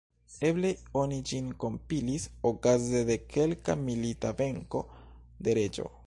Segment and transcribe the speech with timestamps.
[0.47, 0.69] Eble
[1.01, 4.81] oni ĝin kompilis okaze de kelka milita venko
[5.49, 5.91] de reĝo.